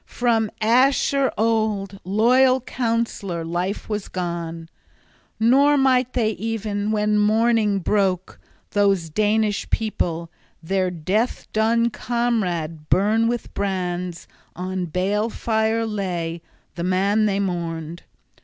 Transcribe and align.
From 0.07 0.49
Aeschere 0.63 1.31
old, 1.37 1.99
loyal 2.03 2.59
councillor, 2.59 3.45
life 3.45 3.87
was 3.87 4.07
gone; 4.07 4.67
nor 5.39 5.77
might 5.77 6.13
they 6.13 6.35
e'en, 6.39 6.89
when 6.89 7.19
morning 7.19 7.77
broke, 7.77 8.39
those 8.71 9.11
Danish 9.11 9.69
people, 9.69 10.31
their 10.63 10.89
death 10.89 11.45
done 11.53 11.91
comrade 11.91 12.89
burn 12.89 13.27
with 13.27 13.53
brands, 13.53 14.27
on 14.55 14.87
balefire 14.87 15.85
lay 15.85 16.41
the 16.73 16.83
man 16.83 17.27
they 17.27 17.39
mourned. 17.39 18.01